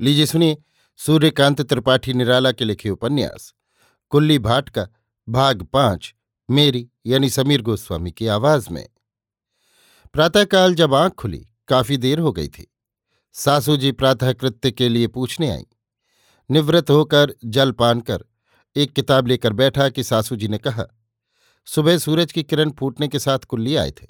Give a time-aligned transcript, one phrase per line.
[0.00, 0.56] लीजिए सुनिए,
[0.96, 3.54] सूर्यकांत त्रिपाठी, निराला के लिखे उपन्यास।
[4.08, 4.88] कुल्ली भाट का
[5.28, 6.14] भाग पाँच,
[6.50, 8.88] मेरी यानी समीर गोस्वामी की आवाज़ में।
[10.12, 12.74] प्रातःकाल जब आँख खुली, काफ़ी देर हो गई थी।
[13.32, 15.66] सासू जी प्रातः कृत्य के लिए पूछने आई।
[16.50, 18.24] निवृत्त होकर जल पान कर,
[18.76, 20.84] एक किताब लेकर बैठा कि सासू जी ने कहा,
[21.66, 24.06] सुबह सूरज की किरण फूटने के साथ कुल्ली आए थे।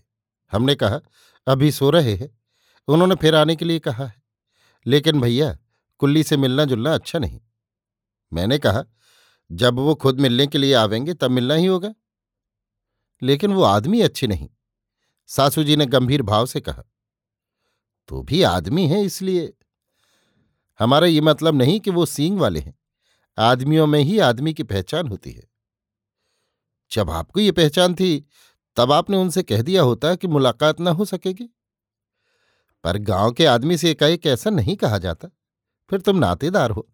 [0.52, 1.00] हमने कहा,
[1.46, 2.39] अभी सो रहे हैं।
[2.89, 4.23] उन्होंने फिर आने के लिए कहा है।
[4.86, 5.59] लेकिन भैया
[5.99, 7.41] कुल्ली से मिलना जुलना अच्छा नहीं।
[8.32, 8.85] मैंने कहा,
[9.53, 11.95] जब वो खुद मिलने के लिए आवेंगे, तब मिलना ही होगा।
[13.22, 14.49] लेकिन वो आदमी अच्छी नहीं।
[15.27, 16.85] सासू जी ने गंभीर भाव से कहा
[18.08, 19.55] तो भी आदमी है इसलिए।
[20.79, 22.79] हमारा ये मतलब नहीं कि वो सींग वाले हैं।
[23.39, 25.49] आदमियों में ही आदमी की पहचान होती है।
[26.91, 28.27] जब आपको ये पहचान थी,
[28.77, 31.50] तब आपने उनसे कह दिया होता कि मुलाकात ना हो सकेगी।
[32.84, 35.28] पर गाँव के आदमी से एकाएक ऐसा नहीं कहा जाता।
[35.91, 36.89] फिर तुम नातेदार हो।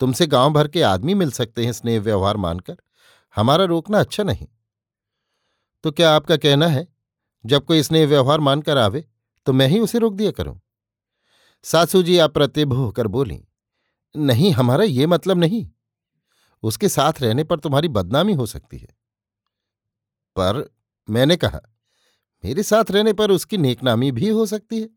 [0.00, 2.76] तुमसे गाँव भर के आदमी मिल सकते हैं स्नेह व्यवहार मानकर।
[3.36, 4.46] हमारा रोकना अच्छा नहीं।
[5.84, 6.86] तो क्या आपका कहना है,
[7.44, 9.04] जब कोई स्नेह व्यवहार मानकर आवे
[9.46, 10.60] तो मैं ही उसे रोक दिया करूँ?
[11.64, 13.42] सासू जी अप्रतिभ होकर बोली,
[14.14, 15.68] नहीं, हमारा ये मतलब नहीं।
[16.62, 18.88] उसके साथ रहने पर तुम्हारी बदनामी हो सकती है।
[20.36, 20.74] पर
[21.08, 21.60] मैंने कहा,
[22.44, 24.88] मेरे साथ रहने पर उसकी नेकनामी भी हो सकती है।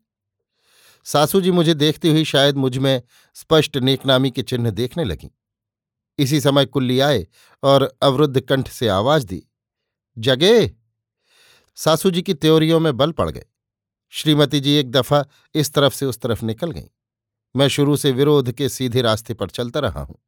[1.04, 3.02] सासू जी मुझे देखती हुई शायद मुझमें
[3.34, 5.30] स्पष्ट नेकनामी के चिन्ह देखने लगी।
[6.18, 7.26] इसी समय कुल्ली आए
[7.62, 9.42] और अवरुद्ध कंठ से आवाज़ दी,
[10.18, 10.76] जगे!
[11.74, 13.44] सासू जी की त्योरियों में बल पड़ गए।
[14.10, 16.88] श्रीमती जी एक दफ़ा इस तरफ़ से उस तरफ़ निकल गईं।
[17.56, 20.18] मैं शुरू से विरोध के सीधे रास्ते पर चलता रहा हूँ।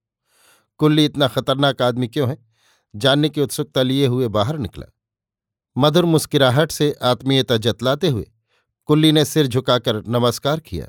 [0.79, 2.47] कुल्ली इतना खतरनाक आदमी क्यों है?
[2.97, 4.87] जानने की उत्सुकता लिए हुए बाहर निकला।
[5.77, 8.32] मधुर मुस्किराहट से आत्मीयता जतलाते हुए
[8.85, 10.89] कुल्ली ने सिर झुकाकर नमस्कार किया।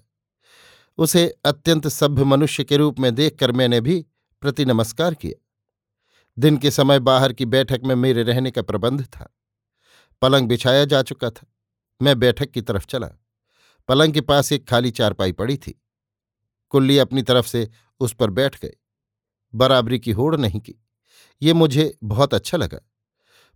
[0.98, 4.06] उसे अत्यंत सभ्य मनुष्य के रूप में देखकर मैंने भी
[4.42, 5.46] प्रति नमस्कार किया।
[6.40, 9.36] दिन के समय बाहर की बैठक में मेरे रहने का प्रबंध था।
[10.22, 11.48] पलंग बिछाया जा चुका था।
[12.02, 13.10] मैं बैठक की तरफ़ चला।
[13.88, 15.84] पलंग के पास एक खाली चारपाई पड़ी थी।
[16.70, 18.74] कुल्ली अपनी तरफ़ से उस पर बैठ गए
[19.56, 20.76] बराबरी की होड़ नहीं की।
[21.42, 22.80] ये मुझे बहुत अच्छा लगा।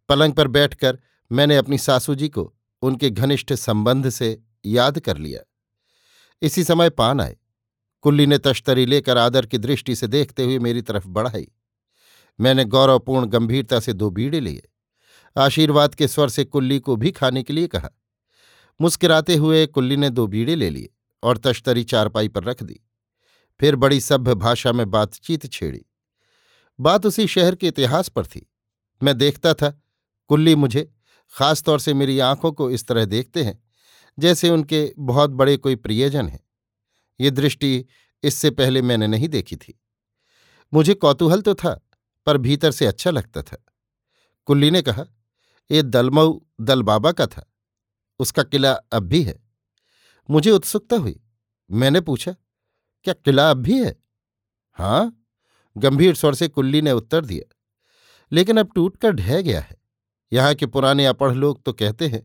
[0.09, 1.00] पलंग पर बैठकर
[1.31, 5.42] मैंने अपनी सासू जी को उनके घनिष्ठ संबंध से याद कर लिया।
[6.42, 7.38] इसी समय पान आए।
[8.02, 11.48] कुल्ली ने तश्तरी लेकर आदर की दृष्टि से देखते हुए मेरी तरफ़ बढ़ाई।
[12.40, 14.70] मैंने गौरवपूर्ण गंभीरता से दो बीड़े लिए।
[15.38, 17.90] आशीर्वाद के स्वर से कुल्ली को भी खाने के लिए कहा।
[18.82, 20.90] मुस्कुराते हुए कुल्ली ने दो बीड़े ले लिए
[21.24, 22.80] और तश्तरी चारपाई पर रख दी।
[23.60, 25.86] फिर बड़ी सभ्य भाषा में बातचीत छेड़ी।
[26.80, 28.52] बात उसी शहर के इतिहास पर थी।
[29.04, 29.82] मैं देखता था,
[30.28, 30.94] कुल्ली मुझे
[31.34, 33.64] खासतौर से मेरी आँखों को इस तरह देखते हैं,
[34.18, 36.40] जैसे उनके बहुत बड़े कोई प्रियजन हैं।
[37.20, 37.86] ये दृष्टि
[38.24, 39.80] इससे पहले मैंने नहीं देखी थी।
[40.74, 41.80] मुझे कौतूहल तो था,
[42.28, 43.64] पर भीतर से अच्छा लगता था।
[44.48, 45.06] कुल्ली ने कहा,
[45.70, 47.46] ये दलमऊ दल बाबा का था,
[48.20, 49.40] उसका किला अब भी है।
[50.30, 51.20] मुझे उत्सुकता हुई।
[51.70, 52.36] मैंने पूछा,
[53.06, 53.96] क्या किला अब भी है?
[54.78, 55.14] हाँ
[55.76, 57.56] गंभीर स्वर से कुल्ली ने उत्तर दिया,
[58.32, 59.77] लेकिन अब टूटकर ढह गया है।
[60.32, 62.22] यहाँ के पुराने अपढ़ लोग तो कहते हैं,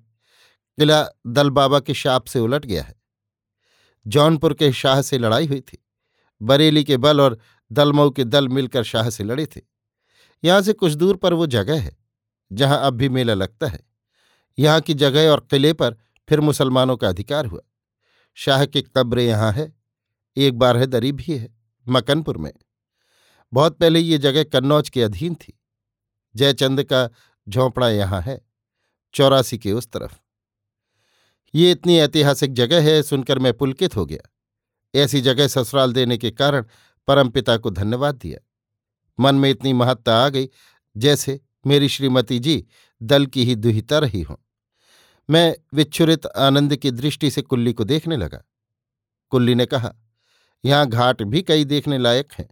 [0.78, 2.94] किला दल बाबा के शाप से उलट गया है।
[4.06, 5.78] जौनपुर के शाह से लड़ाई हुई थी,
[6.40, 7.38] बरेली के बल और
[7.70, 9.60] दलमऊ के दल मिलकर शाह से लड़े थे।
[10.42, 11.96] यहाँ से कुछ दूर पर वो जगह है,
[12.50, 13.80] जहाँ अब भी मेला लगता है।
[14.58, 15.96] यहाँ की जगह और किले पर
[16.28, 17.60] फिर मुसलमानों का अधिकार हुआ।
[18.36, 19.72] शाह की कब्र यहाँ है,
[20.36, 21.54] एक बार है दरी भी है,
[21.86, 22.52] मकनपुर में।
[23.52, 25.58] बहुत पहले ये जगह कन्नौज के अधीन थी।
[26.34, 27.08] जयचंद का
[27.48, 28.40] झोंपड़ा यहाँ है,
[29.14, 30.18] चौरासी के उस तरफ़।
[31.54, 34.28] ये इतनी ऐतिहासिक जगह है, सुनकर मैं पुलकित हो गया।
[34.94, 36.64] ऐसी जगह ससुराल देने के कारण
[37.06, 38.38] परमपिता को धन्यवाद दिया।
[39.20, 40.48] मन में इतनी महत्ता आ गई,
[40.96, 42.66] जैसे मेरी श्रीमती जी
[43.02, 44.36] दल की ही दुहिता रही हों।
[45.30, 48.42] मैं विच्छुरित आनंद की दृष्टि से कुल्ली को देखने लगा।
[49.30, 49.94] कुल्ली ने कहा,
[50.64, 52.48] यहाँ घाट भी कई देखने लायक हैं।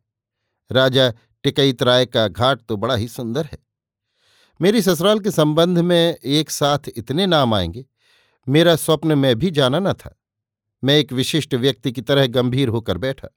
[0.73, 1.13] राजा
[1.43, 3.70] टिकईत राय का घाट तो बड़ा ही सुंदर है।
[4.63, 7.87] मेरी ससुराल के संबंध में एक साथ इतने नाम आएँगे,
[8.49, 10.21] मेरा स्वप्न में भी जाना न था।
[10.85, 13.29] मैं एक विशिष्ट व्यक्ति की तरह गंभीर होकर बैठा।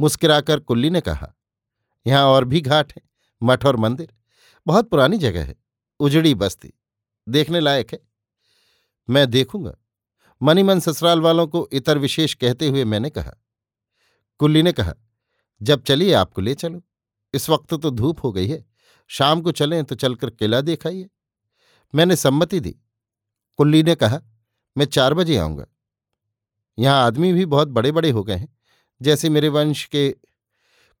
[0.00, 1.34] मुस्कुराकर कुल्ली ने कहा,
[2.06, 3.10] यहाँ और भी घाट हैं,
[3.42, 4.14] मठ और मंदिर।
[4.66, 5.56] बहुत पुरानी जगह है,
[6.00, 6.72] उजड़ी बस्ती।
[7.28, 8.00] देखने लायक है।
[9.10, 9.74] मैं देखूँगा।
[10.42, 13.34] मनी मन ससुराल वालों को इतर विशेष कहते हुए मैंने कहा।
[14.38, 14.94] कुल्ली ने कहा,
[15.62, 16.82] जब चलिए आपको ले चलो।
[17.34, 18.73] इस वक्त तो धूप हो गई है।
[19.10, 21.08] शाम को चलें तो चलकर किला देखाइए।
[21.94, 22.74] मैंने सम्मति दी।
[23.58, 24.20] कुल्ली ने कहा,
[24.76, 25.66] मैं चार बजे आऊँगा।
[26.78, 28.48] यहाँ आदमी भी बहुत बड़े बड़े हो गए हैं,
[29.00, 30.08] जैसे मेरे वंश के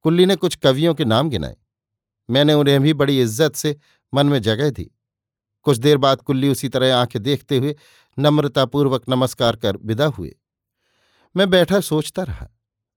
[0.04, 1.56] कुल्ली ने कुछ कवियों के नाम गिनाए।
[2.28, 3.76] मैंने उन्हें भी बड़ी इज़्ज़त से
[4.12, 4.90] मन में जगह दी।
[5.66, 7.74] कुछ देर बाद कुल्ली उसी तरह आँखें देखते हुए
[8.18, 10.34] नम्रतापूर्वक नमस्कार कर विदा हुए।
[11.34, 12.48] मैं बैठा सोचता रहा,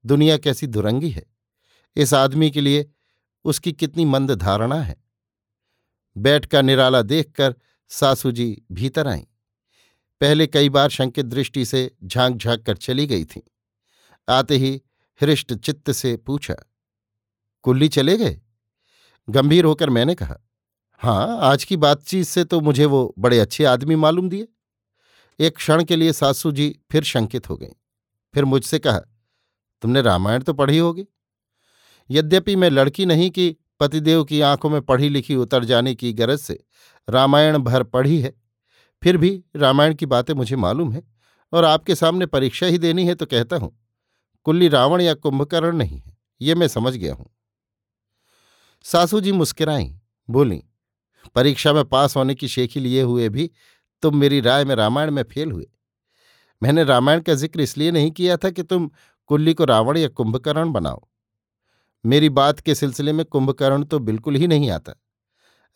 [0.06, 1.25] दुनिया कैसी दुरंगी है।
[1.95, 2.86] इस आदमी के लिए
[3.47, 4.95] उसकी कितनी मंद धारणा है।
[6.15, 7.55] बैठ का निराला देखकर
[7.91, 9.23] सासू जी भीतर आईं।
[10.21, 13.41] पहले कई बार शंकित दृष्टि से झाँक झाँक कर चली गई थीं।
[14.27, 14.81] आते ही
[15.21, 16.55] हृष्ट चित्त से पूछा,
[17.65, 18.39] कुल्ली चले गए?
[19.27, 20.38] गंभीर होकर मैंने कहा
[21.01, 24.47] हाँ आज की बातचीत से तो मुझे वो बड़े अच्छे आदमी मालूम दिए।
[25.39, 27.73] एक क्षण के लिए सासू जी फिर शंकित हो गईं।
[28.33, 28.99] फिर मुझसे कहा,
[29.83, 31.05] तुमने रामायण तो पढ़ी होगी?
[32.09, 36.39] यद्यपि मैं लड़की नहीं कि पतिदेव की आँखों में पढ़ी लिखी उतर जाने की गरज
[36.39, 36.59] से
[37.07, 38.33] रामायण भर पढ़ी है।
[39.04, 41.04] फिर भी रामायण की बातें मुझे मालूम है
[41.54, 43.71] और आपके सामने परीक्षा ही देनी है तो कहता हूँ,
[44.45, 47.30] कुल्ली रावण या कुंभकर्ण नहीं है, ये मैं समझ गया हूँ।
[48.86, 49.94] सासू जी मुस्कुराई,
[50.30, 50.62] बोली,
[51.36, 53.50] परीक्षा में पास होने की शेखी लिए हुए भी
[54.04, 55.65] तुम मेरी राय में रामायण में फेल हुए।
[56.62, 58.89] मैंने रामायण का ज़िक्र इसलिए नहीं किया था कि तुम
[59.30, 61.07] कुल्ली को रावण या कुंभकर्ण बनाओ।
[62.07, 64.94] मेरी बात के सिलसिले में कुंभकर्ण तो बिल्कुल ही नहीं आता।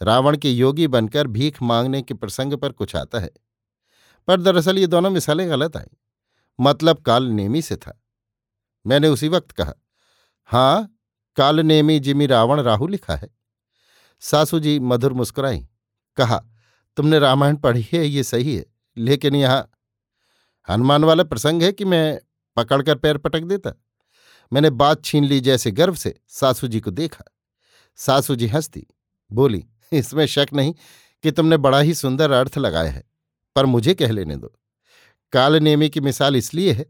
[0.02, 3.32] रावण के योगी बनकर भीख मांगने के प्रसंग पर कुछ आता है।
[4.28, 5.98] पर दरअसल ये दोनों मिसालें गलत आई।
[6.60, 8.02] मतलब काल नेमी से था।
[8.86, 9.74] मैंने उसी वक्त कहा
[10.50, 10.98] हाँ
[11.38, 13.30] काल नेमी जिमी रावण राहु लिखा है।
[14.20, 15.68] सासू जी मधुर मुस्कुराई,
[16.18, 16.38] कहा,
[16.98, 18.66] तुमने रामायण पढ़ी है, ये सही है,
[18.98, 19.70] लेकिन यहाँ,
[20.70, 22.20] हनुमान वाला प्रसंग है कि मैं
[22.56, 23.74] पकड़कर पैर पटक देता।
[24.52, 27.24] मैंने बात छीन ली जैसे गर्व से सासू जी को देखा।
[28.00, 28.86] सासू जी हंसती,
[29.32, 30.74] बोली, इसमें शक नहीं
[31.24, 33.04] कि तुमने बड़ा ही सुंदर अर्थ लगाया है,
[33.56, 34.54] पर मुझे कह लेने दो।
[35.34, 36.86] काल नेमी की मिसाल इसलिए है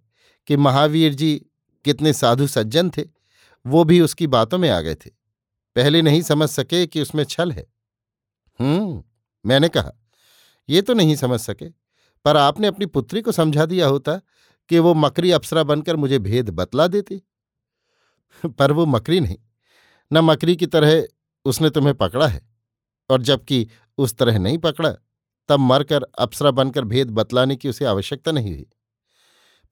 [0.48, 1.34] कि महावीर जी
[1.86, 3.04] कितने साधु सज्जन थे,
[3.66, 5.10] वो भी उसकी बातों में आ गए थे।
[5.76, 7.66] पहले नहीं समझ सके कि उसमें छल है।
[8.60, 9.04] हम्म
[9.46, 9.92] मैंने कहा,
[10.70, 11.70] ये तो नहीं समझ सके,
[12.26, 14.20] पर आपने अपनी पुत्री को समझा दिया होता
[14.70, 17.22] कि वो मकरी अप्सरा बनकर मुझे भेद बतला देती।
[18.46, 19.38] पर वो मकरी नहीं।
[20.14, 21.04] न मकरी की तरह
[21.46, 22.42] उसने तुम्हें पकड़ा है,
[23.10, 23.68] और जबकि
[23.98, 24.92] उस तरह नहीं पकड़ा,
[25.50, 28.66] तब मरकर, अप्सरा बनकर भेद बतलाने की उसे आवश्यकता नहीं हुई।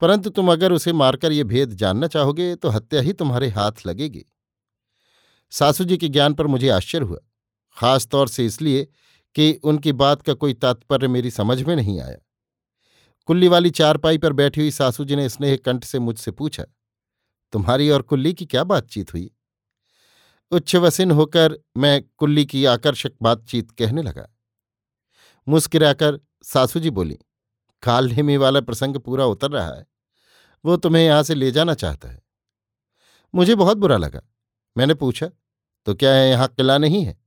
[0.00, 4.24] परंतु तुम अगर उसे मारकर ये भेद जानना चाहोगे तो हत्या ही तुम्हारे हाथ लगेगी।
[5.50, 7.18] सासू जी के ज्ञान पर मुझे आश्चर्य हुआ,
[7.76, 8.88] खास तौर से इसलिए
[9.34, 12.16] कि उनकी बात का कोई तात्पर्य मेरी समझ में नहीं आया।
[13.26, 16.64] कुल्ली वाली चारपाई पर बैठी हुई सासू जी ने स्नेह कंठ से मुझसे पूछा
[17.52, 19.30] तुम्हारी और कुल्ली की क्या बातचीत हुई?
[20.52, 24.28] उच्छवसिन होकर मैं कुल्ली की आकर्षक बातचीत कहने लगा।
[25.46, 27.18] मुस्किराकर सासू जी बोली,
[27.82, 29.86] काल हिमी वाला प्रसंग पूरा उतर रहा है।
[30.64, 32.22] वो तुम्हें यहाँ से ले जाना चाहता है।
[33.34, 34.20] मुझे बहुत बुरा लगा।
[34.76, 35.30] मैंने पूछा
[35.86, 37.18] तो क्या है यहाँ किला नहीं है?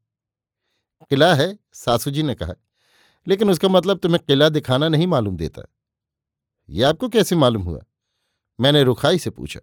[1.10, 2.54] किला है सासू जी ने कहा,
[3.28, 5.62] लेकिन उसका मतलब तुम्हें किला दिखाना नहीं मालूम देता।
[6.70, 7.82] यह आपको कैसे मालूम हुआ?
[8.60, 9.60] मैंने रुखाई से पूछा।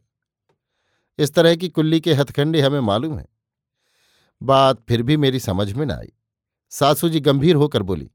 [1.20, 3.26] इस तरह की कुल्ली के हथखंडे हमें मालूम है।
[4.40, 6.12] बात फिर भी मेरी समझ में न आई।
[6.72, 8.11] सासू जी गंभीर होकर बोली,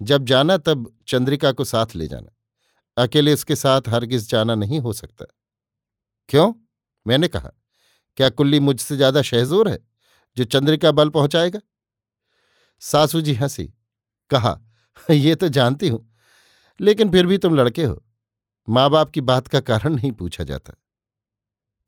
[0.00, 2.30] जब जाना तब चंद्रिका को साथ ले जाना।
[2.96, 5.24] अकेले उसके साथ हरगिज जाना नहीं हो सकता।
[6.28, 6.52] क्यों?
[7.06, 7.50] मैंने कहा,
[8.18, 9.78] क्या कुल्ली मुझसे ज़्यादा शहजोर है,
[10.36, 11.60] जो चंद्रिका बल पहुंचाएगा?
[12.82, 13.64] सासू जी हँसी,
[14.30, 14.58] कहा,
[15.10, 16.06] ये तो जानती हूँ,
[16.80, 18.02] लेकिन फिर भी तुम लड़के हो।
[18.68, 20.74] माँ बाप की बात का कारण नहीं पूछा जाता।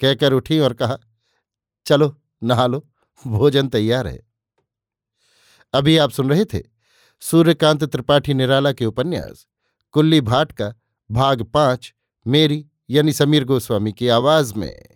[0.01, 0.99] कहकर उठी और कहा,
[1.87, 2.87] चलो, नहा लो,
[3.27, 4.21] भोजन तैयार है।
[5.73, 6.63] अभी आप सुन रहे थे
[7.21, 9.47] सूर्यकांत त्रिपाठी निराला के उपन्यास,
[9.93, 10.75] कुल्ली भाट का
[11.11, 11.95] भाग पाँच,
[12.27, 14.96] मेरी यानी समीर गोस्वामी की आवाज़ में।